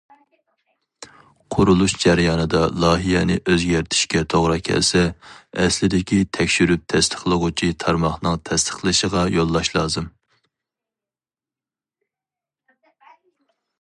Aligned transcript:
قۇرۇلۇش 1.55 1.93
جەريانىدا 2.03 2.61
لايىھەنى 2.83 3.35
ئۆزگەرتىشكە 3.51 4.23
توغرا 4.35 4.55
كەلسە، 4.69 5.03
ئەسلىدىكى 5.65 6.19
تەكشۈرۈپ 6.39 6.89
تەستىقلىغۇچى 6.95 7.71
تارماقنىڭ 7.85 8.41
تەستىقلىشىغا 8.51 9.27
يوللاش 9.37 9.73
لازىم. 9.79 10.11